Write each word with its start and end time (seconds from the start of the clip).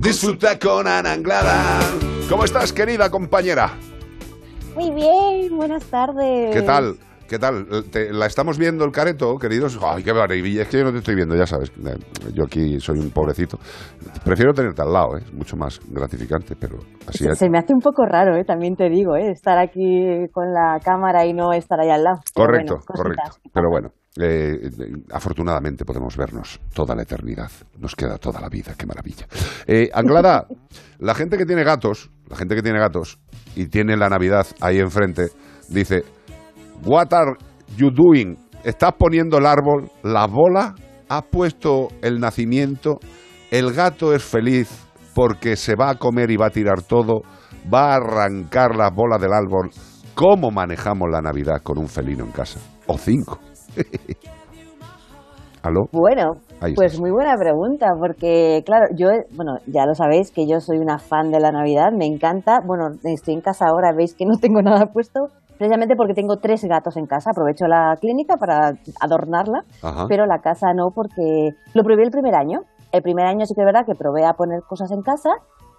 Disfruta 0.00 0.58
con 0.58 0.86
Ana 0.86 1.12
Anglada. 1.12 1.78
¿Cómo 2.28 2.44
estás, 2.44 2.72
querida 2.72 3.10
compañera? 3.10 3.72
Muy 4.74 4.90
bien, 4.94 5.56
buenas 5.56 5.84
tardes. 5.84 6.54
¿Qué 6.54 6.62
tal? 6.62 6.96
¿Qué 7.28 7.38
tal? 7.38 7.66
¿Te- 7.92 8.12
¿La 8.12 8.26
estamos 8.26 8.58
viendo 8.58 8.84
el 8.84 8.90
careto, 8.92 9.36
queridos? 9.36 9.78
Ay, 9.82 10.02
qué 10.02 10.12
maravilla. 10.12 10.62
Es 10.62 10.68
que 10.68 10.78
yo 10.78 10.84
no 10.84 10.90
te 10.92 10.98
estoy 10.98 11.14
viendo, 11.14 11.36
ya 11.36 11.46
sabes. 11.46 11.70
Eh, 11.70 11.96
Yo 12.34 12.44
aquí 12.44 12.80
soy 12.80 12.98
un 12.98 13.10
pobrecito. 13.10 13.58
Prefiero 14.24 14.52
tenerte 14.52 14.82
al 14.82 14.92
lado, 14.92 15.16
¿eh? 15.18 15.22
es 15.24 15.32
mucho 15.32 15.56
más 15.56 15.78
gratificante, 15.88 16.56
pero 16.58 16.78
así 17.06 17.24
Se, 17.24 17.30
es. 17.30 17.38
se 17.38 17.48
me 17.50 17.58
hace 17.58 17.72
un 17.72 17.80
poco 17.80 18.04
raro, 18.04 18.34
¿eh? 18.36 18.44
también 18.44 18.74
te 18.74 18.88
digo, 18.88 19.14
¿eh? 19.16 19.30
estar 19.30 19.58
aquí 19.58 20.26
con 20.32 20.52
la 20.52 20.80
cámara 20.82 21.24
y 21.26 21.32
no 21.34 21.52
estar 21.52 21.78
ahí 21.78 21.90
al 21.90 22.02
lado. 22.02 22.20
Pero 22.34 22.46
Correcto, 22.46 22.74
bueno, 22.74 22.84
correcto. 23.04 23.30
Pero 23.52 23.68
bueno, 23.70 23.88
eh, 24.18 24.70
afortunadamente 25.12 25.84
podemos 25.84 26.16
vernos 26.16 26.60
toda 26.74 26.94
la 26.94 27.02
eternidad. 27.02 27.50
Nos 27.78 27.94
queda 27.94 28.18
toda 28.18 28.40
la 28.40 28.48
vida, 28.48 28.74
qué 28.76 28.86
maravilla. 28.86 29.26
Eh, 29.66 29.88
Anglada, 29.92 30.46
la 30.98 31.14
gente 31.14 31.36
que 31.36 31.46
tiene 31.46 31.62
gatos, 31.62 32.10
la 32.28 32.36
gente 32.36 32.54
que 32.54 32.62
tiene 32.62 32.78
gatos 32.78 33.18
y 33.54 33.66
tiene 33.66 33.96
la 33.96 34.08
Navidad 34.08 34.46
ahí 34.60 34.78
enfrente, 34.78 35.28
dice, 35.68 36.02
What 36.84 37.12
are 37.12 37.32
you 37.76 37.90
doing? 37.90 38.36
¿Estás 38.64 38.92
poniendo 38.98 39.38
el 39.38 39.46
árbol, 39.46 39.90
la 40.02 40.26
bola? 40.26 40.74
¿Has 41.08 41.24
puesto 41.24 41.88
el 42.02 42.20
nacimiento? 42.20 42.98
¿El 43.50 43.72
gato 43.72 44.14
es 44.14 44.22
feliz 44.22 44.68
porque 45.14 45.56
se 45.56 45.74
va 45.74 45.90
a 45.90 45.94
comer 45.96 46.30
y 46.30 46.36
va 46.36 46.46
a 46.46 46.50
tirar 46.50 46.82
todo? 46.82 47.22
¿Va 47.72 47.92
a 47.92 47.96
arrancar 47.96 48.76
las 48.76 48.92
bolas 48.94 49.20
del 49.20 49.32
árbol? 49.32 49.70
¿Cómo 50.14 50.50
manejamos 50.50 51.08
la 51.10 51.20
Navidad 51.20 51.62
con 51.62 51.78
un 51.78 51.88
felino 51.88 52.24
en 52.24 52.32
casa? 52.32 52.60
O 52.86 52.98
cinco. 52.98 53.38
¿Aló? 55.62 55.82
Bueno, 55.92 56.32
pues 56.74 56.98
muy 56.98 57.10
buena 57.10 57.34
pregunta, 57.36 57.88
porque 57.98 58.62
claro, 58.64 58.86
yo, 58.96 59.08
bueno, 59.36 59.56
ya 59.66 59.84
lo 59.84 59.94
sabéis 59.94 60.30
que 60.32 60.46
yo 60.46 60.58
soy 60.58 60.78
una 60.78 60.98
fan 60.98 61.30
de 61.30 61.38
la 61.38 61.52
Navidad, 61.52 61.90
me 61.92 62.06
encanta. 62.06 62.60
Bueno, 62.66 62.96
estoy 63.04 63.34
en 63.34 63.42
casa 63.42 63.66
ahora, 63.68 63.92
veis 63.94 64.14
que 64.14 64.24
no 64.24 64.38
tengo 64.40 64.62
nada 64.64 64.86
puesto, 64.86 65.20
precisamente 65.58 65.96
porque 65.96 66.14
tengo 66.14 66.36
tres 66.38 66.64
gatos 66.64 66.96
en 66.96 67.04
casa. 67.04 67.30
Aprovecho 67.32 67.66
la 67.66 67.94
clínica 68.00 68.36
para 68.38 68.72
adornarla, 69.02 69.60
Ajá. 69.82 70.06
pero 70.08 70.24
la 70.24 70.38
casa 70.38 70.68
no, 70.74 70.92
porque 70.94 71.50
lo 71.74 71.82
probé 71.82 72.04
el 72.04 72.10
primer 72.10 72.34
año. 72.36 72.60
El 72.90 73.02
primer 73.02 73.26
año 73.26 73.44
sí 73.44 73.52
que 73.54 73.60
es 73.60 73.66
verdad 73.66 73.84
que 73.84 73.94
probé 73.94 74.24
a 74.24 74.32
poner 74.32 74.62
cosas 74.66 74.90
en 74.92 75.02
casa. 75.02 75.28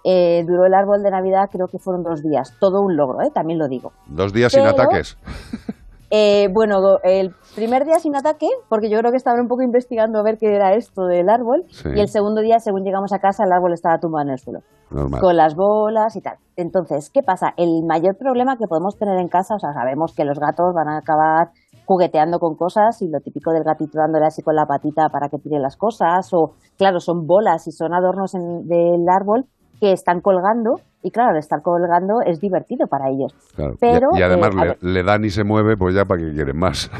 eh, 0.04 0.42
duró 0.46 0.64
el 0.66 0.74
árbol 0.74 1.02
de 1.02 1.10
Navidad, 1.10 1.48
creo 1.50 1.66
que 1.66 1.78
fueron 1.78 2.02
dos 2.02 2.22
días. 2.22 2.56
Todo 2.60 2.80
un 2.82 2.96
logro, 2.96 3.20
¿eh? 3.22 3.30
también 3.34 3.58
lo 3.58 3.66
digo. 3.68 3.90
Dos 4.06 4.32
días 4.32 4.52
sin 4.52 4.62
ataques. 4.66 5.16
Eh, 6.14 6.48
bueno, 6.52 6.76
el 7.04 7.34
primer 7.54 7.86
día 7.86 7.98
sin 7.98 8.14
ataque, 8.14 8.46
porque 8.68 8.90
yo 8.90 8.98
creo 8.98 9.10
que 9.10 9.16
estaban 9.16 9.40
un 9.40 9.48
poco 9.48 9.62
investigando 9.62 10.18
a 10.18 10.22
ver 10.22 10.36
qué 10.36 10.54
era 10.54 10.74
esto 10.74 11.06
del 11.06 11.30
árbol. 11.30 11.64
Sí. 11.70 11.88
Y 11.94 12.00
el 12.00 12.08
segundo 12.08 12.42
día, 12.42 12.58
según 12.58 12.84
llegamos 12.84 13.14
a 13.14 13.18
casa, 13.18 13.44
el 13.44 13.52
árbol 13.52 13.72
estaba 13.72 13.98
tumbado 13.98 14.26
en 14.26 14.32
el 14.32 14.38
suelo, 14.38 14.60
Normal. 14.90 15.22
con 15.22 15.34
las 15.38 15.54
bolas 15.54 16.14
y 16.16 16.20
tal. 16.20 16.36
Entonces, 16.56 17.08
¿qué 17.08 17.22
pasa? 17.22 17.54
El 17.56 17.82
mayor 17.86 18.18
problema 18.18 18.58
que 18.58 18.66
podemos 18.68 18.98
tener 18.98 19.18
en 19.18 19.28
casa, 19.28 19.54
o 19.54 19.58
sea, 19.58 19.72
sabemos 19.72 20.12
que 20.14 20.26
los 20.26 20.38
gatos 20.38 20.74
van 20.74 20.88
a 20.88 20.98
acabar 20.98 21.48
jugueteando 21.86 22.38
con 22.40 22.56
cosas 22.56 23.00
y 23.00 23.08
lo 23.08 23.20
típico 23.20 23.50
del 23.52 23.64
gatito 23.64 23.98
dándole 23.98 24.26
así 24.26 24.42
con 24.42 24.54
la 24.54 24.66
patita 24.66 25.08
para 25.08 25.30
que 25.30 25.38
tire 25.38 25.58
las 25.60 25.76
cosas, 25.78 26.28
o 26.34 26.52
claro, 26.76 27.00
son 27.00 27.26
bolas 27.26 27.66
y 27.68 27.72
son 27.72 27.94
adornos 27.94 28.34
en- 28.34 28.68
del 28.68 29.08
árbol 29.08 29.46
que 29.80 29.92
están 29.92 30.20
colgando 30.20 30.74
y 31.02 31.10
claro, 31.10 31.30
al 31.30 31.38
estar 31.38 31.60
colgando 31.62 32.20
es 32.24 32.40
divertido 32.40 32.86
para 32.86 33.10
ellos. 33.10 33.34
Claro. 33.54 33.74
pero, 33.80 34.08
y, 34.14 34.20
y 34.20 34.22
además 34.22 34.50
eh, 34.54 34.76
le, 34.80 34.92
le 34.92 35.02
dan 35.02 35.24
y 35.24 35.30
se 35.30 35.44
mueve, 35.44 35.76
pues 35.76 35.94
ya 35.94 36.04
para 36.04 36.20
que 36.20 36.32
quieren 36.32 36.56
más. 36.56 36.90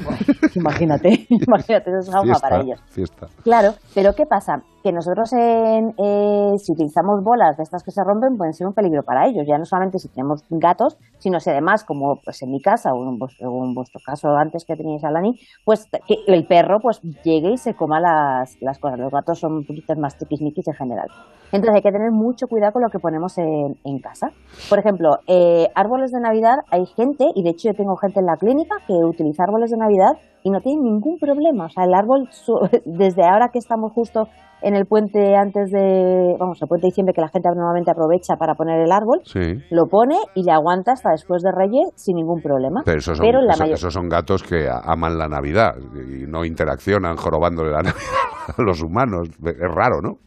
Imagínate, 0.55 1.09
imagínate, 1.29 1.91
eso 1.91 1.99
es 1.99 2.11
jauma 2.11 2.25
fiesta, 2.25 2.49
para 2.49 2.63
ellos. 2.63 2.81
fiesta. 2.91 3.27
Claro, 3.43 3.73
pero 3.95 4.13
¿qué 4.15 4.27
pasa? 4.27 4.63
Que 4.83 4.93
nosotros 4.93 5.33
en, 5.33 5.95
eh, 5.97 6.55
si 6.59 6.73
utilizamos 6.73 7.23
bolas 7.23 7.57
de 7.57 7.63
estas 7.63 7.85
que 7.85 7.93
se 7.93 8.03
rompen 8.05 8.37
pueden 8.37 8.53
ser 8.53 8.67
un 8.67 8.75
peligro 8.75 9.03
para 9.05 9.27
ellos, 9.27 9.45
ya 9.47 9.57
no 9.57 9.65
solamente 9.65 9.99
si 9.99 10.09
tenemos 10.09 10.43
gatos, 10.51 10.99
sino 11.19 11.39
si 11.39 11.51
además, 11.51 11.85
como 11.85 12.17
pues 12.25 12.43
en 12.43 12.51
mi 12.51 12.61
casa 12.61 12.91
o 12.93 13.09
en, 13.09 13.17
vuestro, 13.17 13.49
o 13.49 13.65
en 13.65 13.75
vuestro 13.75 14.01
caso 14.05 14.29
antes 14.37 14.65
que 14.67 14.75
teníais 14.75 15.05
a 15.05 15.11
Lani, 15.11 15.39
pues 15.65 15.89
que 16.07 16.17
el 16.27 16.47
perro 16.47 16.79
pues 16.83 17.01
llegue 17.25 17.53
y 17.53 17.57
se 17.59 17.75
coma 17.75 18.01
las, 18.01 18.57
las 18.61 18.79
cosas. 18.81 18.99
Los 18.99 19.13
gatos 19.13 19.39
son 19.39 19.53
un 19.53 19.65
poquito 19.65 19.95
más 19.97 20.19
tiquismiquis 20.19 20.67
en 20.67 20.75
general. 20.75 21.07
Entonces 21.53 21.77
hay 21.77 21.83
que 21.83 21.93
tener 21.93 22.11
mucho 22.11 22.47
cuidado 22.49 22.73
con 22.73 22.83
lo 22.83 22.89
que 22.89 22.99
ponemos 22.99 23.37
en, 23.39 23.77
en 23.85 23.92
casa. 24.01 24.29
Por 24.69 24.79
ejemplo, 24.79 25.11
eh, 25.27 25.67
árboles 25.75 26.11
de 26.13 26.21
Navidad, 26.21 26.57
hay 26.71 26.87
gente, 26.87 27.27
y 27.35 27.43
de 27.43 27.51
hecho 27.51 27.69
yo 27.71 27.75
tengo 27.75 27.97
gente 27.97 28.21
en 28.21 28.27
la 28.27 28.37
clínica 28.37 28.77
que 28.87 28.95
utiliza 28.95 29.45
árboles 29.45 29.71
de 29.71 29.77
Navidad 29.79 30.13
y 30.45 30.51
no 30.51 30.61
tienen 30.61 30.85
ningún 30.85 31.19
problema. 31.19 31.67
O 31.67 31.69
sea, 31.69 31.85
el 31.85 31.95
árbol, 31.95 32.29
desde 32.85 33.23
ahora 33.25 33.49
que 33.53 33.59
estamos 33.59 33.93
justo 33.93 34.29
en 34.65 34.77
el 34.77 34.87
puente 34.87 35.35
antes 35.35 35.73
de, 35.73 36.37
vamos, 36.39 36.63
el 36.63 36.69
puente 36.69 36.87
de 36.87 36.91
diciembre 36.91 37.13
que 37.13 37.21
la 37.21 37.29
gente 37.29 37.49
normalmente 37.49 37.91
aprovecha 37.91 38.37
para 38.37 38.55
poner 38.55 38.81
el 38.81 38.93
árbol, 38.93 39.21
Sí. 39.25 39.57
lo 39.71 39.87
pone 39.87 40.15
y 40.37 40.45
le 40.45 40.53
aguanta 40.53 40.93
hasta 40.93 41.11
después 41.11 41.43
de 41.43 41.51
Reyes 41.51 41.89
sin 41.97 42.15
ningún 42.15 42.41
problema. 42.41 42.83
Pero 42.85 42.99
esos 42.99 43.19
son, 43.19 43.27
Pero 43.27 43.41
la 43.41 43.55
eso- 43.55 43.63
mayor- 43.65 43.75
esos 43.75 43.93
son 43.93 44.09
gatos 44.09 44.45
que 44.45 44.69
aman 44.71 45.19
la 45.19 45.27
Navidad 45.27 45.73
y 46.09 46.27
no 46.31 46.45
interaccionan 46.45 47.17
jorobándole 47.17 47.71
la 47.73 47.79
Navidad 47.83 48.55
a 48.57 48.63
los 48.63 48.81
humanos. 48.83 49.31
Es 49.45 49.75
raro, 49.75 50.01
¿no? 50.01 50.19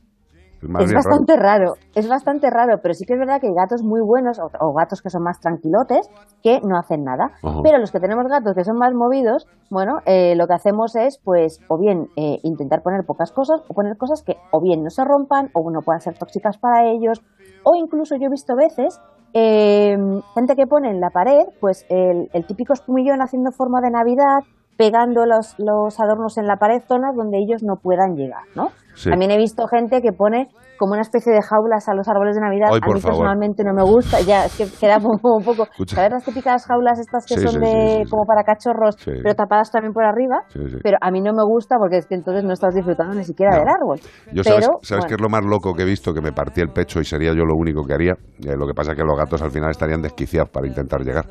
Es 0.79 0.91
raro. 0.91 0.93
bastante 0.93 1.35
raro. 1.37 1.73
es 1.95 2.07
bastante 2.07 2.49
raro, 2.49 2.79
pero 2.81 2.93
sí 2.93 3.05
que 3.05 3.13
es 3.13 3.19
verdad 3.19 3.39
que 3.39 3.47
hay 3.47 3.53
gatos 3.53 3.83
muy 3.83 4.01
buenos 4.01 4.39
o, 4.39 4.49
o 4.59 4.73
gatos 4.73 5.01
que 5.01 5.09
son 5.09 5.23
más 5.23 5.39
tranquilotes 5.39 6.09
que 6.43 6.59
no 6.61 6.77
hacen 6.77 7.03
nada. 7.03 7.31
Pero 7.63 7.77
los 7.79 7.91
que 7.91 7.99
tenemos 7.99 8.25
gatos 8.27 8.53
que 8.55 8.63
son 8.63 8.77
más 8.77 8.93
movidos, 8.93 9.47
bueno, 9.69 9.99
eh, 10.05 10.35
lo 10.35 10.47
que 10.47 10.53
hacemos 10.53 10.95
es, 10.95 11.19
pues, 11.23 11.59
o 11.69 11.77
bien 11.77 12.07
eh, 12.15 12.37
intentar 12.43 12.81
poner 12.81 13.05
pocas 13.05 13.31
cosas 13.31 13.61
o 13.67 13.73
poner 13.73 13.97
cosas 13.97 14.23
que 14.23 14.35
o 14.51 14.61
bien 14.61 14.83
no 14.83 14.89
se 14.89 15.03
rompan 15.03 15.49
o 15.53 15.69
no 15.71 15.81
puedan 15.81 16.01
ser 16.01 16.17
tóxicas 16.17 16.57
para 16.57 16.85
ellos, 16.87 17.21
o 17.63 17.75
incluso 17.75 18.15
yo 18.15 18.27
he 18.27 18.29
visto 18.29 18.55
veces 18.55 18.99
eh, 19.33 19.97
gente 20.33 20.55
que 20.55 20.65
pone 20.65 20.89
en 20.89 21.01
la 21.01 21.09
pared, 21.09 21.45
pues, 21.59 21.85
el, 21.89 22.29
el 22.33 22.45
típico 22.45 22.73
espumillón 22.73 23.21
haciendo 23.21 23.51
forma 23.51 23.81
de 23.81 23.91
Navidad, 23.91 24.39
pegando 24.78 25.25
los, 25.25 25.56
los 25.58 26.00
adornos 26.00 26.38
en 26.38 26.47
la 26.47 26.58
pared, 26.58 26.81
zonas 26.88 27.16
donde 27.16 27.38
ellos 27.40 27.63
no 27.63 27.75
puedan 27.81 28.16
llegar, 28.16 28.44
¿no? 28.56 28.69
Sí. 28.96 29.09
También 29.09 29.31
he 29.31 29.38
visto 29.38 29.68
gente 29.68 30.02
que 30.02 30.12
pone 30.13 30.47
como 30.78 30.94
una 30.94 31.02
especie 31.02 31.31
de 31.34 31.41
jaulas 31.41 31.88
a 31.90 31.94
los 31.94 32.08
árboles 32.08 32.36
de 32.36 32.41
Navidad. 32.41 32.68
Ay, 32.72 32.80
a 32.81 32.86
mí 32.88 33.00
favor. 33.00 33.02
personalmente 33.02 33.63
no 33.63 33.74
me 33.74 33.84
gusta. 33.84 34.19
Ya, 34.22 34.46
es 34.46 34.58
que 34.58 34.66
queda 34.80 35.00
como 35.00 35.36
un 35.38 35.44
poco. 35.44 35.63
Escucha. 35.63 35.96
¿Sabes 35.97 36.12
las 36.12 36.24
típicas 36.25 36.66
jaulas 36.66 37.00
estas 37.00 37.25
que 37.25 37.36
Sí, 37.36 37.41
son 37.41 37.53
sí, 37.53 37.59
de 37.59 38.03
como 38.09 38.25
para 38.25 38.44
cachorros, 38.44 38.96
pero 39.06 39.34
tapadas 39.36 39.72
también 39.72 39.94
por 39.94 40.03
arriba? 40.06 40.44
Pero 40.84 40.97
a 41.02 41.12
mí 41.12 41.22
no 41.22 41.31
me 41.34 41.44
gusta 41.44 41.78
porque 41.78 41.97
es 41.97 42.06
que 42.07 42.16
entonces 42.16 42.44
no 42.44 42.53
estás 42.53 42.74
disfrutando 42.74 43.13
ni 43.16 43.24
siquiera 43.24 43.52
No. 43.53 43.59
del 43.59 43.68
árbol. 43.69 44.00
Yo 44.34 44.44
sabes, 44.44 44.66
¿sabes 44.81 44.90
bueno, 44.90 45.06
qué 45.07 45.13
es 45.16 45.22
lo 45.22 45.30
más 45.30 45.44
loco 45.46 45.74
que 45.74 45.84
he 45.84 45.86
visto? 45.86 46.13
Que 46.13 46.22
me 46.22 46.31
partí 46.31 46.62
el 46.62 46.69
pecho 46.69 47.00
y 47.00 47.06
sería 47.06 47.31
yo 47.34 47.44
lo 47.46 47.56
único 47.56 47.84
que 47.86 47.94
haría. 47.94 48.13
Eh, 48.46 48.56
lo 48.57 48.66
que 48.68 48.74
pasa 48.74 48.92
es 48.92 48.97
que 48.97 49.03
los 49.03 49.18
gatos 49.18 49.42
al 49.42 49.52
final 49.52 49.72
estarían 49.72 50.02
desquiciados 50.02 50.50
para 50.50 50.68
intentar 50.68 51.02
llegar. 51.02 51.25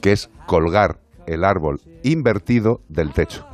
Que 0.00 0.12
es 0.12 0.28
colgar 0.46 0.96
el 1.26 1.44
árbol 1.44 1.78
invertido 2.02 2.80
del 2.88 3.12
techo. 3.12 3.44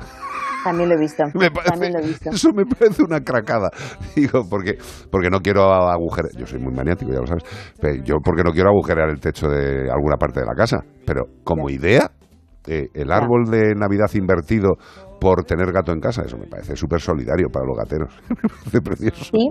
También 0.64 0.91
lo 0.91 0.94
he 0.97 0.98
visto. 0.98 1.25
Me 1.34 1.50
parece- 1.50 1.70
También 1.70 1.92
lo 1.94 1.98
he 2.00 2.06
visto. 2.06 2.31
Eso 2.31 2.53
me 2.53 2.66
parece 2.66 3.03
una 3.03 3.20
cracada. 3.20 3.70
Digo, 4.14 4.42
porque, 4.48 4.76
porque 5.10 5.31
no 5.31 5.38
quiero 5.41 5.62
agujerear. 5.72 6.36
Yo 6.36 6.47
soy 6.47 6.59
muy 6.60 6.72
maniático, 6.75 7.10
ya 7.12 7.20
lo 7.20 7.26
sabes. 7.26 7.44
Pero 7.80 8.04
yo 8.04 8.16
porque 8.22 8.42
no 8.44 8.53
quiero 8.53 8.69
agujerear 8.70 9.09
el 9.09 9.20
techo 9.20 9.48
de 9.48 9.91
alguna 9.91 10.16
parte 10.19 10.41
de 10.41 10.47
la 10.47 10.54
casa. 10.54 10.80
Pero 11.06 11.22
como 11.44 11.70
idea, 11.70 12.10
eh, 12.66 12.88
el 12.92 13.10
árbol 13.10 13.44
de 13.50 13.75
Navidad 13.75 14.10
invertido 14.12 14.75
por 15.19 15.44
tener 15.44 15.72
gato 15.72 15.92
en 15.92 16.00
casa, 16.00 16.22
eso 16.26 16.36
me 16.36 16.47
parece 16.47 16.76
súper 16.76 17.00
solidario 17.00 17.48
para 17.50 17.64
los 17.66 17.76
gateros. 17.78 18.14
me 18.28 18.36
parece 18.48 18.80
precioso. 18.82 19.25
Sí, 19.32 19.50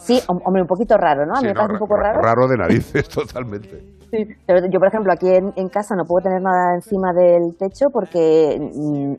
sí, 0.00 0.20
hom- 0.26 0.40
hombre, 0.44 0.62
un 0.62 0.68
poquito 0.68 0.96
raro, 0.96 1.26
¿no? 1.26 1.34
A 1.34 1.40
mí 1.40 1.42
Sí, 1.42 1.46
me 1.46 1.52
no, 1.54 1.60
parece 1.60 1.72
un 1.74 1.78
poco 1.78 1.96
ra- 1.96 2.12
raro. 2.12 2.22
Raro 2.22 2.48
de 2.48 2.56
narices, 2.56 3.08
totalmente. 3.14 3.99
Sí, 4.10 4.26
pero 4.46 4.60
yo, 4.70 4.78
por 4.78 4.88
ejemplo, 4.88 5.12
aquí 5.12 5.28
en, 5.28 5.52
en 5.56 5.68
casa 5.68 5.94
no 5.94 6.04
puedo 6.04 6.24
tener 6.24 6.42
nada 6.42 6.74
encima 6.74 7.12
del 7.12 7.56
techo 7.56 7.86
porque 7.92 8.58
mm, 8.60 9.14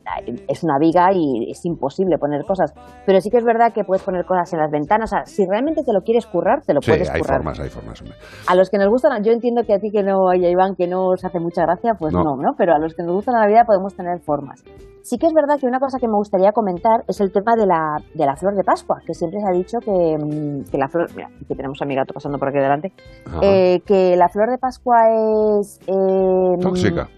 es 0.48 0.62
una 0.62 0.78
viga 0.78 1.08
y 1.12 1.50
es 1.50 1.64
imposible 1.64 2.18
poner 2.18 2.44
cosas. 2.44 2.74
Pero 3.06 3.20
sí 3.20 3.30
que 3.30 3.38
es 3.38 3.44
verdad 3.44 3.72
que 3.72 3.84
puedes 3.84 4.02
poner 4.02 4.24
cosas 4.24 4.52
en 4.52 4.58
las 4.60 4.70
ventanas. 4.70 5.12
O 5.12 5.16
sea, 5.16 5.24
si 5.26 5.46
realmente 5.46 5.82
te 5.84 5.92
lo 5.92 6.02
quieres 6.02 6.26
currar, 6.26 6.62
te 6.62 6.74
lo 6.74 6.80
Sí, 6.82 6.90
puedes 6.90 7.10
hay 7.10 7.20
currar. 7.20 7.38
formas, 7.38 7.60
hay 7.60 7.68
formas. 7.70 8.00
hombre. 8.02 8.16
A 8.48 8.54
los 8.54 8.68
que 8.70 8.78
nos 8.78 8.88
gustan, 8.88 9.22
yo 9.24 9.32
entiendo 9.32 9.62
que 9.64 9.74
a 9.74 9.78
ti 9.78 9.90
que 9.90 10.02
no, 10.02 10.32
y 10.34 10.44
a 10.44 10.50
Iván 10.50 10.74
que 10.76 10.86
no 10.86 11.08
os 11.08 11.24
hace 11.24 11.40
mucha 11.40 11.62
gracia, 11.62 11.94
pues 11.98 12.12
No. 12.12 12.22
no. 12.22 12.36
no, 12.36 12.50
Pero 12.58 12.74
a 12.74 12.78
los 12.78 12.94
que 12.94 13.02
nos 13.02 13.14
gusta 13.14 13.32
la 13.32 13.40
Navidad 13.40 13.64
podemos 13.66 13.94
tener 13.94 14.20
formas. 14.20 14.62
Sí 15.04 15.18
que 15.18 15.26
es 15.26 15.32
verdad 15.32 15.58
que 15.58 15.66
una 15.66 15.80
cosa 15.80 15.98
que 15.98 16.06
me 16.06 16.14
gustaría 16.14 16.52
comentar 16.52 17.02
es 17.08 17.20
el 17.20 17.32
tema 17.32 17.56
de 17.56 17.66
la, 17.66 17.96
de 18.14 18.24
la 18.24 18.36
flor 18.36 18.54
de 18.54 18.62
Pascua, 18.62 18.98
que 19.04 19.14
siempre 19.14 19.40
se 19.40 19.46
ha 19.48 19.50
dicho 19.50 19.78
que, 19.80 19.90
mm, 20.16 20.70
que 20.70 20.78
la 20.78 20.86
flor, 20.86 21.08
mira, 21.16 21.26
aquí 21.44 21.56
tenemos 21.56 21.82
a 21.82 21.86
mi 21.86 21.96
gato 21.96 22.14
pasando 22.14 22.38
por 22.38 22.48
aquí 22.48 22.58
delante, 22.58 22.92
eh, 23.42 23.80
que 23.84 24.14
la 24.16 24.28
flor 24.28 24.48
de 24.50 24.58
Pascua 24.58 24.81
es... 25.60 25.78
eh, 25.86 26.56
Tóxica. 26.60 27.08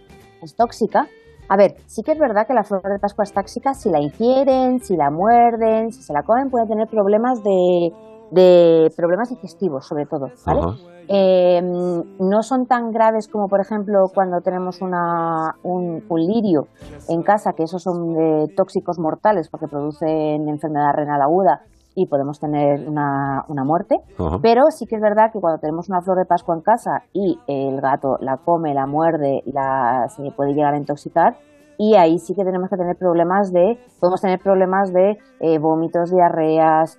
Es 0.43 0.55
tóxica. 0.55 1.07
A 1.49 1.57
ver, 1.57 1.77
sí 1.87 2.03
que 2.03 2.13
es 2.13 2.19
verdad 2.19 2.47
que 2.47 2.55
la 2.55 2.65
flor 2.65 2.83
de 2.83 2.99
Pascua 2.99 3.25
es 3.25 3.33
tóxica 3.33 3.75
si 3.75 3.91
la 3.91 4.01
ingieren, 4.01 4.81
si 4.81 4.97
la 4.97 5.11
muerden, 5.11 5.93
si 5.93 6.03
se 6.03 6.13
la 6.13 6.23
comen, 6.23 6.51
pueden 6.51 6.69
tener 6.69 6.89
problemas 6.89 7.43
de, 7.43 7.93
de 8.31 8.91
problemas 8.97 9.29
digestivos, 9.29 9.87
sobre 9.87 10.07
todo, 10.07 10.29
¿vale? 10.47 10.61
Eh, 11.07 11.61
no 11.63 12.43
son 12.43 12.65
tan 12.65 12.91
graves 12.91 13.29
como, 13.29 13.47
por 13.49 13.61
ejemplo, 13.61 14.07
cuando 14.15 14.41
tenemos 14.41 14.81
una, 14.81 15.55
un, 15.63 16.03
un 16.09 16.21
lirio 16.21 16.69
en 17.11 17.23
casa, 17.23 17.53
que 17.53 17.65
esos 17.65 17.83
son 17.83 18.17
eh, 18.19 18.47
tóxicos 18.57 18.99
mortales 18.99 19.51
porque 19.51 19.69
producen 19.69 20.49
enfermedad 20.49 20.95
renal 20.95 21.21
aguda 21.21 21.61
y 21.95 22.07
podemos 22.07 22.41
tener 22.41 22.89
una, 22.89 23.45
una 23.49 23.65
muerte. 23.65 23.97
Pero 24.43 24.63
sí 24.71 24.87
que 24.87 24.97
es 24.97 25.03
verdad 25.03 25.31
que 25.33 25.41
cuando 25.41 25.61
tenemos 25.61 25.89
una 25.89 26.01
flor 26.01 26.19
de 26.19 26.27
Pascua 26.27 26.55
en 26.57 26.63
casa 26.63 27.03
y 27.13 27.39
el 27.47 27.81
gato 27.81 28.17
la 28.21 28.37
come, 28.39 28.75
la 28.75 28.87
muerde, 28.87 29.43
la, 29.47 30.07
se 30.09 30.23
puede 30.37 30.55
llegar 30.55 30.75
a 30.75 30.79
intoxicar, 30.79 31.37
y 31.79 31.97
ahí 31.97 32.19
sí 32.19 32.35
que 32.35 32.45
tenemos 32.45 32.71
que 32.71 32.77
tener 32.77 32.97
problemas 32.97 33.53
de, 33.53 33.79
podemos 34.01 34.21
tener 34.21 34.39
problemas 34.39 34.93
de 34.93 35.19
eh, 35.41 35.59
vómitos, 35.59 36.11
diarreas, 36.11 36.99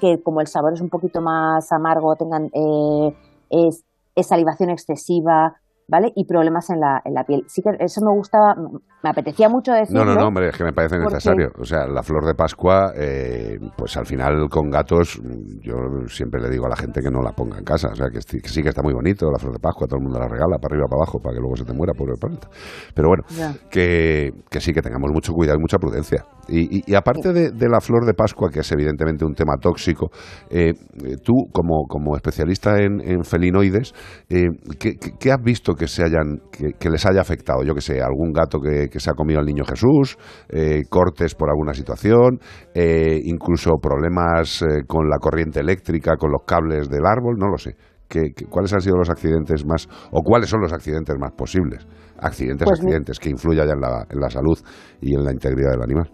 que 0.00 0.22
como 0.22 0.40
el 0.40 0.46
sabor 0.46 0.72
es 0.72 0.80
un 0.80 0.88
poquito 0.88 1.20
más 1.20 1.70
amargo, 1.72 2.14
tengan 2.16 2.46
eh, 2.54 3.14
es, 3.50 3.84
salivación 4.26 4.70
excesiva, 4.70 5.54
¿vale? 5.88 6.12
Y 6.14 6.24
problemas 6.26 6.70
en 6.70 6.80
la, 6.80 7.00
en 7.04 7.14
la 7.14 7.24
piel. 7.24 7.42
Sí 7.46 7.62
que 7.62 7.70
eso 7.78 8.00
me 8.04 8.12
gustaba, 8.16 8.54
me 9.02 9.10
apetecía 9.10 9.48
mucho 9.48 9.72
decirlo. 9.72 10.04
No, 10.04 10.14
no, 10.14 10.20
no, 10.20 10.28
hombre, 10.28 10.48
es 10.48 10.56
que 10.56 10.64
me 10.64 10.72
parece 10.72 10.98
necesario. 10.98 11.50
O 11.58 11.64
sea, 11.64 11.86
la 11.86 12.02
flor 12.02 12.24
de 12.26 12.34
Pascua, 12.34 12.92
eh, 12.96 13.58
pues 13.76 13.96
al 13.96 14.06
final 14.06 14.48
con 14.48 14.70
gatos, 14.70 15.20
yo 15.60 15.74
siempre 16.08 16.40
le 16.40 16.48
digo 16.50 16.66
a 16.66 16.70
la 16.70 16.76
gente 16.76 17.00
que 17.00 17.10
no 17.10 17.20
la 17.22 17.32
ponga 17.32 17.58
en 17.58 17.64
casa. 17.64 17.88
O 17.92 17.94
sea, 17.94 18.08
que, 18.08 18.20
sí 18.20 18.62
que 18.62 18.68
está 18.68 18.82
muy 18.82 18.94
bonito 18.94 19.30
la 19.30 19.38
flor 19.38 19.52
de 19.52 19.60
Pascua, 19.60 19.86
todo 19.86 19.98
el 19.98 20.04
mundo 20.04 20.18
la 20.18 20.28
regala 20.28 20.58
para 20.58 20.74
arriba, 20.74 20.86
para 20.88 21.02
abajo, 21.02 21.18
para 21.20 21.34
que 21.34 21.40
luego 21.40 21.56
se 21.56 21.64
te 21.64 21.72
muera, 21.72 21.92
pobre 21.92 22.14
planta. 22.18 22.48
Pero 22.94 23.08
bueno, 23.08 23.24
que, 23.70 24.30
que, 24.50 24.60
sí, 24.60 24.72
que 24.72 24.80
tengamos 24.80 25.10
mucho 25.12 25.32
cuidado 25.32 25.58
y 25.58 25.60
mucha 25.60 25.78
prudencia. 25.78 26.24
Y, 26.48 26.90
y, 26.90 26.94
aparte 26.94 27.32
de, 27.32 27.50
de, 27.52 27.68
la 27.68 27.80
flor 27.80 28.04
de 28.04 28.12
Pascua, 28.12 28.50
que 28.50 28.60
es 28.60 28.72
evidentemente 28.72 29.24
un 29.24 29.34
tema 29.34 29.54
tóxico, 29.56 30.10
eh, 30.50 30.74
tú, 31.22 31.46
como, 31.52 31.86
como 31.88 32.16
especialista 32.16 32.80
en, 32.80 33.00
en 33.00 33.24
felinoides, 33.24 33.94
eh, 34.28 34.48
¿qué, 34.78 34.96
¿qué, 35.18 35.32
has 35.32 35.42
visto 35.42 35.73
que, 35.74 35.86
se 35.86 36.02
hayan, 36.02 36.40
que, 36.50 36.90
les 36.90 37.06
haya 37.06 37.20
afectado? 37.20 37.62
Yo 37.62 37.74
que 37.74 37.80
sé, 37.80 38.00
algún 38.00 38.32
gato 38.32 38.60
que, 38.60 38.88
que 38.88 39.00
se 39.00 39.10
ha 39.10 39.14
comido 39.14 39.40
al 39.40 39.46
niño 39.46 39.64
Jesús, 39.64 40.16
eh, 40.48 40.82
cortes 40.88 41.34
por 41.34 41.50
alguna 41.50 41.74
situación, 41.74 42.38
eh, 42.74 43.20
incluso 43.24 43.72
problemas 43.80 44.62
eh, 44.62 44.84
con 44.86 45.08
la 45.08 45.18
corriente 45.18 45.60
eléctrica, 45.60 46.16
con 46.16 46.30
los 46.30 46.42
cables 46.46 46.88
del 46.88 47.06
árbol, 47.06 47.36
no 47.38 47.48
lo 47.48 47.58
sé. 47.58 47.76
¿Qué, 48.08 48.32
cuáles 48.50 48.72
han 48.72 48.80
sido 48.80 48.96
los 48.96 49.10
accidentes 49.10 49.64
más, 49.66 49.88
o 50.12 50.22
cuáles 50.22 50.48
son 50.48 50.60
los 50.60 50.72
accidentes 50.72 51.16
más 51.18 51.32
posibles? 51.32 51.86
Accidentes, 52.18 52.66
pues 52.66 52.80
accidentes, 52.80 53.18
que 53.18 53.30
influyan 53.30 53.68
en 53.68 53.80
la, 53.80 54.06
en 54.08 54.20
la 54.20 54.30
salud 54.30 54.58
y 55.00 55.14
en 55.14 55.24
la 55.24 55.32
integridad 55.32 55.72
del 55.72 55.82
animal. 55.82 56.10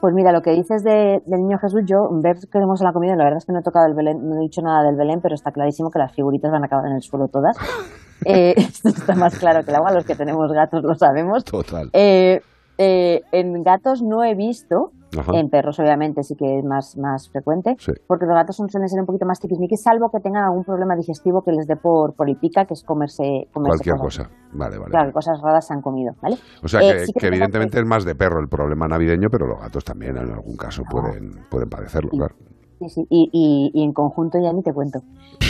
Pues 0.00 0.14
mira, 0.14 0.32
lo 0.32 0.40
que 0.42 0.52
dices 0.52 0.82
de, 0.82 1.20
del 1.24 1.40
niño 1.40 1.58
Jesús, 1.58 1.82
yo 1.84 2.08
ver 2.22 2.36
que 2.36 2.58
hemos 2.58 2.80
en 2.80 2.86
la 2.86 2.92
comida, 2.92 3.16
la 3.16 3.24
verdad 3.24 3.38
es 3.38 3.46
que 3.46 3.52
no 3.52 3.60
he 3.60 3.62
tocado 3.62 3.86
el 3.86 3.94
Belén, 3.94 4.18
no 4.22 4.36
he 4.36 4.40
dicho 4.40 4.62
nada 4.62 4.84
del 4.84 4.96
Belén, 4.96 5.20
pero 5.22 5.34
está 5.34 5.52
clarísimo 5.52 5.90
que 5.90 5.98
las 5.98 6.12
figuritas 6.14 6.50
van 6.50 6.62
a 6.62 6.66
acabar 6.66 6.86
en 6.86 6.96
el 6.96 7.02
suelo 7.02 7.28
todas. 7.28 7.56
Eh, 8.24 8.54
esto 8.56 8.88
está 8.88 9.14
más 9.14 9.38
claro 9.38 9.64
que 9.64 9.70
el 9.70 9.76
agua, 9.76 9.92
los 9.92 10.04
que 10.04 10.14
tenemos 10.14 10.52
gatos 10.52 10.82
lo 10.82 10.94
sabemos. 10.94 11.44
Total. 11.44 11.90
Eh, 11.92 12.40
eh, 12.82 13.22
en 13.32 13.62
gatos 13.62 14.00
no 14.00 14.24
he 14.24 14.34
visto, 14.34 14.92
en 15.34 15.50
perros 15.50 15.78
obviamente 15.80 16.22
sí 16.22 16.34
que 16.34 16.58
es 16.58 16.64
más, 16.64 16.96
más 16.96 17.28
frecuente, 17.28 17.76
porque 18.06 18.24
los 18.24 18.34
gatos 18.34 18.56
son, 18.56 18.70
suelen 18.70 18.88
ser 18.88 19.00
un 19.00 19.04
poquito 19.04 19.26
más 19.26 19.38
tiquismiquis, 19.38 19.82
salvo 19.82 20.10
que 20.10 20.18
tengan 20.20 20.44
algún 20.44 20.64
problema 20.64 20.96
digestivo 20.96 21.42
que 21.42 21.52
les 21.52 21.66
dé 21.66 21.76
por, 21.76 22.14
por 22.14 22.26
pica, 22.38 22.64
que 22.64 22.72
es 22.72 22.82
comerse, 22.82 23.48
Cualquier 23.52 23.96
cosa, 23.96 24.30
vale, 24.52 24.78
vale. 24.78 24.90
Claro, 24.90 25.12
cosas 25.12 25.38
raras 25.42 25.66
se 25.66 25.74
han 25.74 25.82
comido, 25.82 26.14
¿vale? 26.22 26.36
O 26.62 26.68
sea 26.68 26.80
que, 26.80 27.26
evidentemente 27.26 27.78
es 27.78 27.84
más 27.84 28.06
de 28.06 28.14
perro 28.14 28.40
el 28.40 28.48
problema 28.48 28.88
navideño, 28.88 29.28
pero 29.30 29.46
los 29.46 29.60
gatos 29.60 29.84
también 29.84 30.16
en 30.16 30.30
algún 30.30 30.56
caso 30.56 30.82
pueden, 30.88 31.32
pueden 31.50 31.68
padecerlo, 31.68 32.08
claro. 32.12 32.34
Sí, 32.80 32.88
sí, 32.88 33.06
y, 33.10 33.70
y, 33.74 33.84
en 33.84 33.92
conjunto 33.92 34.38
ya 34.42 34.54
ni 34.54 34.62
te 34.62 34.72
cuento. 34.72 35.00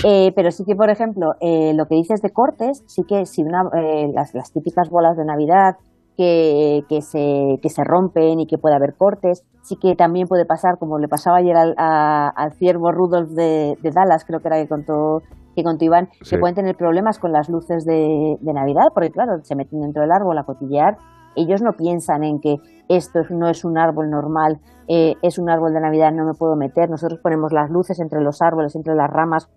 Eh, 0.05 0.33
pero 0.35 0.51
sí 0.51 0.65
que, 0.67 0.75
por 0.75 0.91
ejemplo, 0.91 1.35
eh, 1.41 1.73
lo 1.75 1.87
que 1.87 1.95
dices 1.95 2.21
de 2.23 2.31
cortes, 2.31 2.83
sí 2.89 3.05
que 3.05 3.25
si 3.25 3.45
una, 3.45 3.63
eh, 3.73 4.11
las, 4.13 4.35
las, 4.35 4.53
típicas 4.53 4.91
bolas 4.91 5.17
de 5.17 5.25
Navidad 5.25 5.77
que, 6.17 6.83
que, 6.89 7.03
se, 7.03 7.61
que 7.63 7.69
se 7.69 7.85
rompen 7.85 8.41
y 8.41 8.49
que 8.49 8.59
puede 8.59 8.75
haber 8.75 8.97
cortes, 8.97 9.45
sí 9.63 9.77
que 9.77 9.95
también 9.95 10.27
puede 10.27 10.45
pasar, 10.45 10.77
como 10.81 10.99
le 10.99 11.07
pasaba 11.07 11.37
ayer 11.37 11.57
al, 11.57 11.75
al 11.79 12.53
ciervo 12.55 12.91
Rudolf 12.91 13.31
de, 13.31 13.77
de, 13.81 13.91
Dallas, 13.93 14.25
creo 14.25 14.41
que 14.41 14.49
era 14.49 14.61
que 14.61 14.67
contó, 14.67 15.23
que 15.55 15.63
contó 15.63 15.85
Iván, 15.85 16.09
que 16.29 16.37
pueden 16.37 16.57
tener 16.57 16.75
problemas 16.75 17.21
con 17.21 17.31
las 17.31 17.49
luces 17.49 17.85
de, 17.85 18.39
de 18.41 18.53
Navidad, 18.53 18.89
porque 18.93 19.11
claro, 19.11 19.39
se 19.45 19.55
meten 19.55 19.83
dentro 19.83 20.03
del 20.03 20.11
árbol 20.11 20.37
a 20.37 20.43
cotillear 20.43 20.97
ellos 21.37 21.63
no 21.63 21.73
piensan 21.73 22.25
en 22.25 22.41
que 22.41 22.57
esto 22.91 23.21
no 23.31 23.49
es 23.49 23.65
un 23.65 23.79
árbol 23.79 24.11
normal, 24.11 24.61
eh, 24.89 25.15
es 25.23 25.39
un 25.39 25.49
árbol 25.49 25.73
de 25.73 25.81
Navidad, 25.81 26.13
no 26.13 26.25
me 26.25 26.35
puedo 26.35 26.57
meter. 26.57 26.91
Nosotros 26.91 27.21
ponemos 27.21 27.53
las 27.53 27.71
luces 27.71 28.01
entre 28.01 28.21
los 28.21 28.43
árboles, 28.43 28.75
entre 28.75 28.95
las 28.97 29.09
ramas 29.09 29.49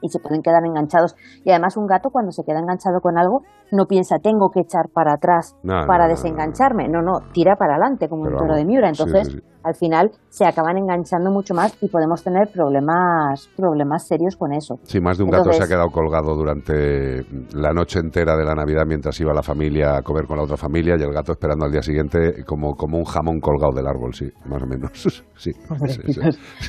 y 0.00 0.08
se 0.08 0.18
pueden 0.18 0.42
quedar 0.42 0.64
enganchados. 0.64 1.14
Y 1.44 1.50
además 1.50 1.76
un 1.76 1.86
gato 1.86 2.10
cuando 2.10 2.32
se 2.32 2.44
queda 2.44 2.58
enganchado 2.58 3.00
con 3.00 3.18
algo 3.18 3.42
no 3.70 3.86
piensa 3.86 4.18
tengo 4.18 4.50
que 4.50 4.60
echar 4.60 4.88
para 4.88 5.12
atrás 5.12 5.54
para 5.62 6.08
desengancharme. 6.08 6.88
No, 6.88 7.02
no, 7.02 7.20
tira 7.32 7.56
para 7.56 7.74
adelante 7.74 8.08
como 8.08 8.22
un 8.22 8.36
toro 8.36 8.54
de 8.54 8.64
Miura. 8.64 8.88
Entonces 8.88 9.36
al 9.64 9.74
final 9.74 10.10
se 10.28 10.44
acaban 10.44 10.78
enganchando 10.78 11.30
mucho 11.30 11.54
más 11.54 11.76
y 11.82 11.88
podemos 11.88 12.22
tener 12.22 12.48
problemas, 12.52 13.48
problemas 13.56 14.06
serios 14.06 14.36
con 14.36 14.52
eso. 14.52 14.76
Sí, 14.84 15.00
más 15.00 15.18
de 15.18 15.24
un 15.24 15.30
gato 15.30 15.52
se 15.52 15.62
ha 15.62 15.66
quedado 15.66 15.88
colgado 15.90 16.34
durante 16.34 17.22
la 17.54 17.72
noche 17.72 18.00
entera 18.00 18.36
de 18.36 18.44
la 18.44 18.54
Navidad 18.54 18.84
mientras 18.86 19.18
iba 19.20 19.32
la 19.32 19.42
familia 19.42 19.96
a 19.96 20.02
comer 20.02 20.26
con 20.26 20.36
la 20.36 20.44
otra 20.44 20.56
familia 20.56 20.96
y 20.98 21.02
el 21.02 21.12
gato 21.12 21.32
esperando 21.32 21.64
al 21.66 21.72
día 21.72 21.82
siguiente 21.82 22.44
como, 22.44 22.74
como 22.74 22.98
un 22.98 23.04
jamón 23.04 23.40
colgado 23.40 23.72
del 23.74 23.86
árbol, 23.86 24.14
sí, 24.14 24.26
más 24.46 24.62
o 24.62 24.66
menos. 24.66 24.90
Sí, 25.42 25.50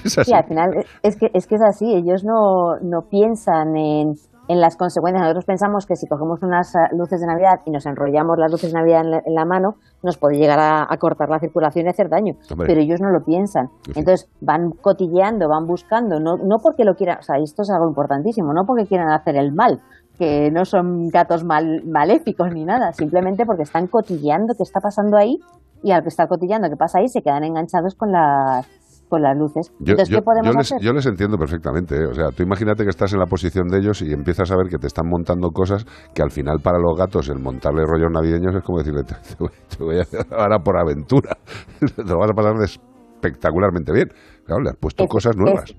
sí, 0.06 0.34
al 0.34 0.46
final 0.46 0.72
es 1.04 1.16
que, 1.16 1.28
es 1.32 1.46
que 1.46 1.56
es 1.56 1.62
así, 1.62 1.94
ellos 1.94 2.24
no, 2.24 2.80
no 2.82 3.08
piensan 3.08 3.76
en 3.76 4.14
en 4.48 4.60
las 4.60 4.76
consecuencias. 4.78 5.22
Nosotros 5.22 5.46
pensamos 5.46 5.86
que 5.86 5.96
si 5.96 6.08
cogemos 6.08 6.42
unas 6.42 6.76
eh, 6.76 6.80
luces 6.92 7.22
de 7.22 7.28
Navidad 7.28 7.62
y 7.66 7.72
nos 7.72 7.86
enrollamos 7.86 8.38
las 8.38 8.52
luces 8.52 8.72
de 8.72 8.80
Navidad 8.80 9.02
en 9.26 9.36
la, 9.36 9.46
mano, 9.46 9.76
nos 10.02 10.18
puede 10.18 10.38
llegar 10.38 10.60
a, 10.60 10.98
cortar 10.98 11.30
la 11.30 11.40
circulación 11.40 11.86
y 11.86 11.90
hacer 11.90 12.10
daño. 12.10 12.36
Pero 12.58 12.80
ellos 12.80 13.02
no 13.02 13.10
lo 13.10 13.24
piensan. 13.24 13.70
Entonces 13.96 14.30
van 14.42 14.72
cotilleando, 14.72 15.50
van 15.50 15.68
buscando, 15.68 16.20
no, 16.20 16.38
no 16.38 16.60
porque 16.60 16.84
lo 16.84 16.96
quieran, 16.96 17.20
o 17.20 17.24
sea, 17.24 17.38
esto 17.38 17.62
es 17.62 17.70
algo 17.70 17.88
importantísimo, 17.88 18.54
no 18.54 18.66
porque 18.66 18.86
quieran 18.86 19.10
hacer 19.10 19.36
el 19.36 19.54
mal, 19.54 19.82
que 20.18 20.52
no 20.52 20.66
son 20.66 21.10
gatos 21.10 21.44
mal, 21.44 21.84
maléficos 21.86 22.54
ni 22.54 22.66
nada, 22.66 22.94
simplemente 22.94 23.46
porque 23.46 23.64
están 23.64 23.88
cotilleando 23.88 24.54
qué 24.56 24.64
está 24.64 24.80
pasando 24.80 25.18
ahí 25.18 25.40
y 25.82 25.92
al 25.92 26.02
que 26.02 26.10
está 26.10 26.28
cotillando 26.28 26.70
qué 26.70 26.78
pasa 26.78 27.00
ahí 27.00 27.10
se 27.10 27.22
quedan 27.22 27.44
enganchados 27.44 27.96
con 27.96 28.12
las 28.12 28.66
con 29.14 29.22
las 29.22 29.38
luces. 29.38 29.72
Yo, 29.78 29.94
les, 29.94 31.06
entiendo 31.06 31.38
perfectamente. 31.38 31.96
¿eh? 31.96 32.08
O 32.08 32.16
sea, 32.16 32.30
tú 32.36 32.42
imagínate 32.42 32.84
que 32.84 32.90
estás 32.90 33.14
en 33.14 33.20
la 33.20 33.28
posición 33.28 33.68
de 33.68 33.78
ellos 33.78 34.02
y 34.02 34.12
empiezas 34.12 34.52
a 34.52 34.58
ver 34.58 34.70
que 34.70 34.80
te 34.80 34.88
están 34.88 35.08
montando 35.08 35.52
cosas 35.52 35.86
que 36.16 36.24
al 36.24 36.32
final 36.32 36.58
para 36.64 36.80
los 36.80 36.98
gatos 36.98 37.30
el 37.30 37.38
montarle 37.38 37.84
rollos 37.86 38.10
navideños 38.12 38.56
es 38.56 38.64
como 38.64 38.80
decirle, 38.80 39.04
te, 39.04 39.14
voy 39.84 40.00
a 40.00 40.02
hacer 40.02 40.26
ahora 40.32 40.58
por 40.64 40.80
aventura. 40.80 41.38
te 41.96 42.04
lo 42.04 42.18
vas 42.18 42.32
a 42.32 42.34
pasar 42.34 42.54
espectacularmente 42.64 43.94
bien. 43.94 44.10
Claro, 44.46 44.64
le 44.64 44.72
has 44.72 44.78
puesto 44.78 45.06
cosas 45.06 45.38
nuevas. 45.38 45.76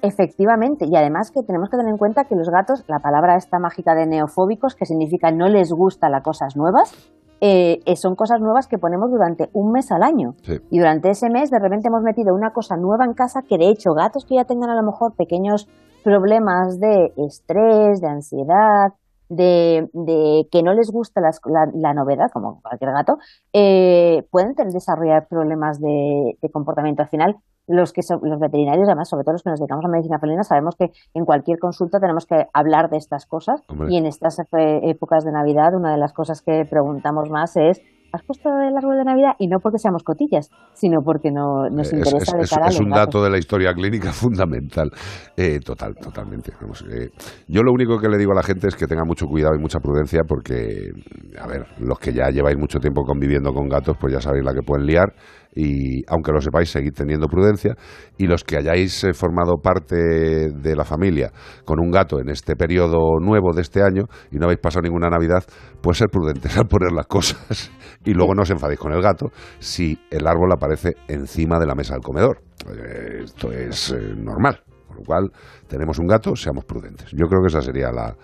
Efectivamente, 0.00 0.86
y 0.90 0.96
además 0.96 1.30
que 1.30 1.42
tenemos 1.46 1.68
que 1.68 1.76
tener 1.76 1.92
en 1.92 1.98
cuenta 1.98 2.24
que 2.24 2.34
los 2.34 2.48
gatos, 2.48 2.82
la 2.88 3.00
palabra 3.00 3.36
esta 3.36 3.58
mágica 3.58 3.94
de 3.94 4.06
neofóbicos, 4.06 4.74
que 4.74 4.86
significa 4.86 5.30
no 5.30 5.48
les 5.48 5.70
gusta 5.70 6.08
las 6.08 6.22
cosas 6.22 6.56
nuevas, 6.56 6.96
eh, 7.40 7.80
eh, 7.86 7.96
son 7.96 8.14
cosas 8.14 8.40
nuevas 8.40 8.68
que 8.68 8.78
ponemos 8.78 9.10
durante 9.10 9.48
un 9.52 9.72
mes 9.72 9.90
al 9.92 10.02
año. 10.02 10.34
Y 10.70 10.78
durante 10.78 11.10
ese 11.10 11.30
mes 11.30 11.50
de 11.50 11.58
repente 11.58 11.88
hemos 11.88 12.02
metido 12.02 12.34
una 12.34 12.52
cosa 12.52 12.76
nueva 12.76 13.04
en 13.04 13.14
casa 13.14 13.42
que 13.48 13.58
de 13.58 13.68
hecho 13.68 13.92
gatos 13.92 14.24
que 14.24 14.36
ya 14.36 14.44
tengan 14.44 14.70
a 14.70 14.76
lo 14.76 14.82
mejor 14.82 15.14
pequeños 15.16 15.68
problemas 16.04 16.78
de 16.78 17.12
estrés, 17.16 18.00
de 18.00 18.08
ansiedad, 18.08 18.92
de, 19.30 20.48
que 20.50 20.62
no 20.62 20.74
les 20.74 20.90
gusta 20.90 21.20
la, 21.20 21.94
novedad, 21.94 22.30
como 22.32 22.60
cualquier 22.62 22.90
gato, 22.92 23.18
eh, 23.52 24.26
pueden 24.30 24.54
desarrollar 24.72 25.28
problemas 25.28 25.80
de, 25.80 26.36
de, 26.40 26.50
comportamiento. 26.50 27.02
Al 27.02 27.08
final, 27.08 27.36
los 27.66 27.92
que 27.92 28.02
son 28.02 28.20
los 28.22 28.40
veterinarios, 28.40 28.88
además, 28.88 29.08
sobre 29.08 29.24
todo 29.24 29.34
los 29.34 29.42
que 29.42 29.50
nos 29.50 29.60
dedicamos 29.60 29.84
a 29.84 29.88
medicina 29.88 30.18
felina, 30.18 30.42
sabemos 30.42 30.74
que 30.76 30.90
en 31.14 31.24
cualquier 31.24 31.58
consulta 31.58 32.00
tenemos 32.00 32.26
que 32.26 32.46
hablar 32.52 32.90
de 32.90 32.96
estas 32.96 33.26
cosas. 33.26 33.62
Y 33.88 33.96
en 33.96 34.06
estas 34.06 34.38
épocas 34.82 35.24
de 35.24 35.32
Navidad 35.32 35.74
una 35.74 35.92
de 35.92 35.98
las 35.98 36.12
cosas 36.12 36.42
que 36.42 36.64
preguntamos 36.64 37.30
más 37.30 37.56
es 37.56 37.80
¿Has 38.12 38.22
puesto 38.24 38.48
el 38.48 38.76
árbol 38.76 38.96
de 38.96 39.04
Navidad? 39.04 39.32
Y 39.38 39.46
no 39.46 39.58
porque 39.62 39.78
seamos 39.78 40.02
cotillas, 40.02 40.50
sino 40.74 41.00
porque 41.04 41.30
no, 41.30 41.68
nos 41.70 41.92
interesa 41.92 42.38
es, 42.38 42.50
de 42.50 42.68
es, 42.68 42.80
un 42.80 42.90
dato 42.90 43.22
de 43.22 43.30
la 43.30 43.38
historia 43.38 43.72
clínica 43.72 44.12
fundamental. 44.12 44.90
Eh, 45.36 45.60
total, 45.60 45.94
totalmente. 45.94 46.52
Eh, 46.90 47.10
yo 47.46 47.62
lo 47.62 47.72
único 47.72 47.98
que 47.98 48.08
le 48.08 48.18
digo 48.18 48.32
a 48.32 48.36
la 48.36 48.42
gente 48.42 48.68
es 48.68 48.74
que 48.74 48.86
tenga 48.86 49.04
mucho 49.04 49.26
cuidado 49.26 49.54
y 49.54 49.60
mucha 49.60 49.78
prudencia 49.78 50.22
porque, 50.26 50.90
a 51.38 51.46
ver, 51.46 51.66
los 51.78 51.98
que 51.98 52.12
ya 52.12 52.30
lleváis 52.30 52.58
mucho 52.58 52.78
tiempo 52.78 53.02
conviviendo 53.02 53.52
con 53.52 53.68
gatos, 53.68 53.96
pues 54.00 54.12
ya 54.12 54.20
sabéis 54.20 54.44
la 54.44 54.54
que 54.54 54.62
pueden 54.62 54.86
liar 54.86 55.12
y 55.54 56.04
aunque 56.08 56.32
lo 56.32 56.40
sepáis, 56.40 56.70
seguid 56.70 56.92
teniendo 56.92 57.26
prudencia. 57.26 57.74
Y 58.18 58.26
los 58.26 58.44
que 58.44 58.56
hayáis 58.56 59.04
eh, 59.04 59.12
formado 59.14 59.56
parte 59.62 59.96
de 59.96 60.76
la 60.76 60.84
familia 60.84 61.32
con 61.64 61.80
un 61.80 61.90
gato 61.90 62.20
en 62.20 62.28
este 62.28 62.56
periodo 62.56 63.18
nuevo 63.20 63.52
de 63.52 63.62
este 63.62 63.82
año 63.82 64.04
y 64.30 64.36
no 64.36 64.44
habéis 64.44 64.60
pasado 64.60 64.82
ninguna 64.82 65.08
Navidad, 65.08 65.44
pues 65.80 65.98
ser 65.98 66.08
prudentes 66.08 66.56
al 66.56 66.66
poner 66.66 66.92
las 66.92 67.06
cosas 67.06 67.70
y 68.04 68.14
luego 68.14 68.34
no 68.34 68.42
os 68.42 68.50
enfadéis 68.50 68.78
con 68.78 68.92
el 68.92 69.02
gato 69.02 69.30
si 69.58 69.98
el 70.10 70.26
árbol 70.26 70.52
aparece 70.52 70.94
encima 71.08 71.58
de 71.58 71.66
la 71.66 71.74
mesa 71.74 71.94
del 71.94 72.02
comedor. 72.02 72.42
Eh, 72.68 73.24
esto 73.24 73.52
es 73.52 73.92
eh, 73.92 74.14
normal. 74.16 74.60
Con 74.86 74.96
lo 74.98 75.04
cual, 75.04 75.30
tenemos 75.68 75.98
un 75.98 76.06
gato, 76.06 76.34
seamos 76.34 76.64
prudentes. 76.64 77.10
Yo 77.12 77.26
creo 77.28 77.40
que 77.42 77.48
esa 77.48 77.60
sería 77.60 77.92
la, 77.92 78.16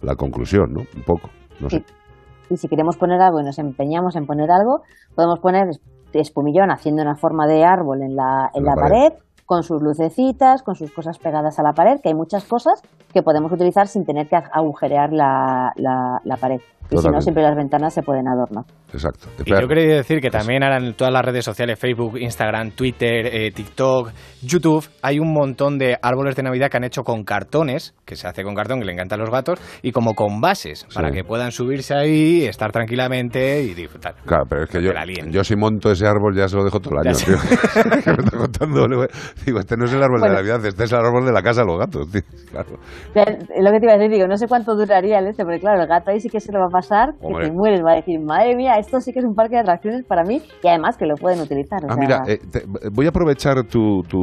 la 0.00 0.14
conclusión, 0.16 0.72
¿no? 0.72 0.80
Un 0.80 1.02
poco, 1.04 1.28
no 1.60 1.68
sé. 1.68 1.84
Y 2.48 2.56
si 2.56 2.68
queremos 2.68 2.96
poner 2.96 3.20
algo 3.20 3.40
y 3.40 3.44
nos 3.44 3.58
empeñamos 3.58 4.16
en 4.16 4.26
poner 4.26 4.50
algo, 4.50 4.82
podemos 5.14 5.38
poner 5.40 5.68
espumillón 6.20 6.70
haciendo 6.70 7.02
una 7.02 7.16
forma 7.16 7.46
de 7.46 7.64
árbol 7.64 8.02
en 8.02 8.14
la, 8.14 8.50
en 8.54 8.64
la, 8.64 8.74
pared. 8.74 9.12
Con 9.46 9.62
sus 9.62 9.82
lucecitas, 9.82 10.62
con 10.62 10.74
sus 10.74 10.90
cosas 10.92 11.18
pegadas 11.18 11.58
a 11.58 11.62
la 11.62 11.72
pared, 11.72 12.00
que 12.02 12.08
hay 12.08 12.14
muchas 12.14 12.44
cosas 12.44 12.80
que 13.12 13.22
podemos 13.22 13.52
utilizar 13.52 13.86
sin 13.86 14.04
tener 14.04 14.28
que 14.28 14.36
agujerear 14.36 15.12
la, 15.12 15.72
la, 15.76 16.36
pared. 16.36 16.60
Y 16.90 16.98
si 16.98 17.08
no, 17.08 17.20
siempre 17.20 17.42
las 17.42 17.56
ventanas 17.56 17.94
se 17.94 18.02
pueden 18.02 18.28
adornar. 18.28 18.64
Exacto. 18.92 19.28
Y 19.44 19.50
yo 19.50 19.66
quería 19.66 19.96
decir 19.96 20.20
que 20.20 20.30
también 20.30 20.62
ahora 20.62 20.76
en 20.76 20.94
todas 20.94 21.12
las 21.12 21.24
redes 21.24 21.44
sociales, 21.44 21.78
Facebook, 21.78 22.18
Instagram, 22.18 22.72
Twitter, 22.72 23.26
eh, 23.26 23.50
TikTok, 23.52 24.10
YouTube, 24.42 24.86
hay 25.02 25.18
un 25.18 25.32
montón 25.32 25.78
de 25.78 25.96
árboles 26.00 26.36
de 26.36 26.42
Navidad 26.42 26.68
que 26.70 26.76
han 26.76 26.84
hecho 26.84 27.02
con 27.02 27.24
cartones, 27.24 27.94
que 28.04 28.16
se 28.16 28.28
hace 28.28 28.42
con 28.42 28.54
cartón, 28.54 28.80
que 28.80 28.86
le 28.86 28.92
encantan 28.92 29.20
los 29.20 29.30
gatos, 29.30 29.58
y 29.82 29.92
como 29.92 30.14
con 30.14 30.40
bases, 30.40 30.86
para 30.94 31.10
que 31.10 31.24
puedan 31.24 31.50
subirse 31.50 31.94
ahí, 31.94 32.44
estar 32.44 32.70
tranquilamente 32.70 33.62
y 33.62 33.74
disfrutar. 33.74 34.14
Claro, 34.26 34.44
pero 34.48 34.64
es 34.64 34.70
que 34.70 34.82
yo, 34.82 34.92
yo 35.30 35.44
si 35.44 35.56
monto 35.56 35.90
ese 35.90 36.06
árbol 36.06 36.36
ya 36.36 36.48
se 36.48 36.56
lo 36.56 36.64
dejo 36.64 36.80
todo 36.80 37.00
el 37.00 37.08
año, 37.08 37.16
tío. 37.16 37.36
me 37.90 37.96
está 37.96 38.36
contando, 38.36 38.86
digo, 39.46 39.58
este 39.58 39.76
no 39.76 39.84
es 39.84 39.92
el 39.92 40.02
árbol 40.02 40.20
de 40.20 40.28
Navidad, 40.28 40.64
este 40.64 40.84
es 40.84 40.92
el 40.92 40.98
árbol 40.98 41.24
de 41.24 41.32
la 41.32 41.42
casa 41.42 41.62
de 41.62 41.66
los 41.66 41.78
gatos, 41.78 42.10
tío. 42.10 42.22
Claro. 42.50 42.78
Lo 43.60 43.72
que 43.72 43.80
te 43.80 43.86
iba 43.86 43.94
a 43.94 43.98
decir, 43.98 44.10
digo, 44.10 44.26
no 44.26 44.36
sé 44.36 44.46
cuánto 44.46 44.76
duraría 44.76 45.18
el 45.18 45.26
este, 45.26 45.44
porque 45.44 45.60
claro, 45.60 45.82
el 45.82 45.88
gato 45.88 46.10
ahí 46.10 46.20
sí 46.20 46.28
que 46.28 46.40
se 46.40 46.52
lo 46.52 46.60
va 46.60 46.66
a 46.66 46.70
pasar, 46.70 47.14
que 47.20 47.46
te 47.46 47.52
mueres, 47.52 47.82
va 47.84 47.92
a 47.92 47.96
decir, 47.96 48.20
madre 48.20 48.54
mía, 48.54 48.74
esto 48.78 49.00
sí 49.00 49.12
que 49.12 49.18
es 49.18 49.24
un 49.24 49.34
parque 49.34 49.56
de 49.56 49.62
atracciones 49.62 50.04
para 50.04 50.22
mí, 50.22 50.42
y 50.62 50.68
además 50.68 50.96
que 50.96 51.06
lo 51.06 51.16
pueden 51.16 51.40
utilizar. 51.40 51.80
ah, 51.88 51.96
mira, 51.98 52.22
eh, 52.26 52.38
voy 52.92 53.06
a 53.06 53.08
aprovechar 53.08 53.64
tu 53.64 54.02